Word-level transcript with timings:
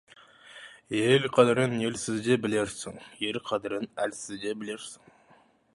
Ел 0.99 1.27
қадірін 1.35 1.75
елсізде 1.89 2.39
білерсің, 2.47 2.99
ер 3.29 3.39
қадірін 3.53 3.87
әлсізде 4.07 4.57
білерсің. 4.63 5.19